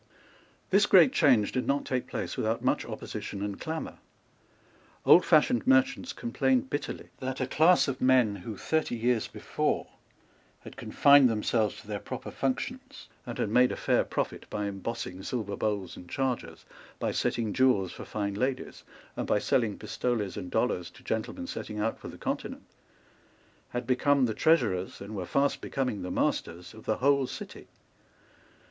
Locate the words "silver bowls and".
15.21-16.09